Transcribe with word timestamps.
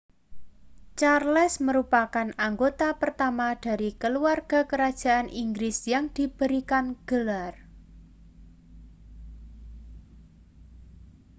charles 0.99 1.53
merupakan 1.67 2.27
anggota 2.47 2.87
pertama 3.01 3.49
dari 3.65 3.89
keluarga 4.03 4.59
kerajaan 4.71 5.27
inggris 5.43 5.77
yang 5.93 6.05
diberikan 6.09 6.97
gelar 7.05 7.53